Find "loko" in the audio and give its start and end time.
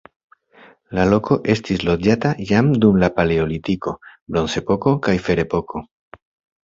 1.09-1.35